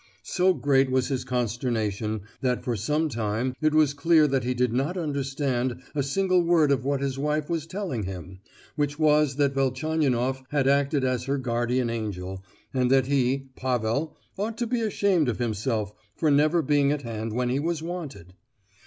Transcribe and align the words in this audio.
So 0.23 0.55
great 0.55 0.89
was 0.89 1.09
his 1.09 1.23
consternation, 1.23 2.21
that 2.41 2.63
for 2.63 2.75
some 2.75 3.07
time 3.07 3.53
it 3.61 3.75
was 3.75 3.93
clear 3.93 4.25
that 4.25 4.43
he 4.43 4.55
did 4.55 4.73
not 4.73 4.97
understand 4.97 5.79
a 5.93 6.01
single 6.01 6.41
word 6.41 6.71
of 6.71 6.83
what 6.83 7.01
his 7.01 7.19
wife 7.19 7.51
was 7.51 7.67
telling 7.67 8.05
him—which 8.05 8.97
was 8.97 9.35
that 9.35 9.53
Velchaninoff 9.53 10.41
had 10.49 10.67
acted 10.67 11.03
as 11.03 11.25
her 11.25 11.37
guardian 11.37 11.91
angel, 11.91 12.43
and 12.73 12.89
that 12.89 13.05
he 13.05 13.49
(Pavel) 13.55 14.17
ought 14.39 14.57
to 14.57 14.65
be 14.65 14.81
ashamed 14.81 15.29
of 15.29 15.37
himself 15.37 15.93
for 16.15 16.31
never 16.31 16.63
being 16.63 16.91
at 16.91 17.03
hand 17.03 17.33
when 17.33 17.49
he 17.49 17.59
was 17.59 17.83
wanted. 17.83 18.33